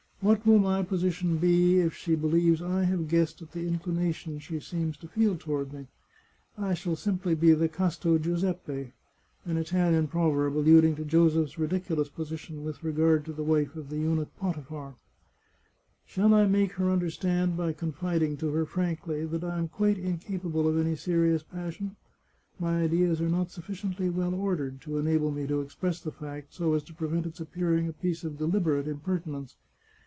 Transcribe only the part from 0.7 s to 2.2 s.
position be if she